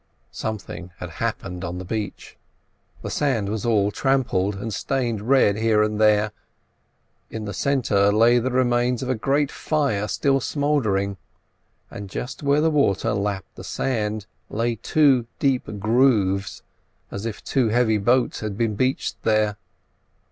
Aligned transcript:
Something 0.31 0.89
had 0.97 1.11
happened 1.21 1.63
on 1.63 1.77
the 1.77 1.85
beach. 1.85 2.35
The 3.03 3.11
sand 3.11 3.49
was 3.49 3.67
all 3.67 3.91
trampled, 3.91 4.55
and 4.55 4.73
stained 4.73 5.21
red 5.21 5.57
here 5.57 5.83
and 5.83 6.01
there; 6.01 6.31
in 7.29 7.45
the 7.45 7.53
centre 7.53 8.11
lay 8.11 8.39
the 8.39 8.49
remains 8.49 9.03
of 9.03 9.09
a 9.09 9.13
great 9.13 9.51
fire 9.51 10.07
still 10.07 10.39
smouldering, 10.39 11.17
and 11.91 12.09
just 12.09 12.41
where 12.41 12.61
the 12.61 12.71
water 12.71 13.13
lapped 13.13 13.53
the 13.53 13.63
sand, 13.63 14.25
lay 14.49 14.73
two 14.73 15.27
deep 15.37 15.67
grooves 15.77 16.63
as 17.11 17.27
if 17.27 17.43
two 17.43 17.67
heavy 17.69 17.99
boats 17.99 18.39
had 18.39 18.57
been 18.57 18.73
beached 18.73 19.21
there. 19.21 19.55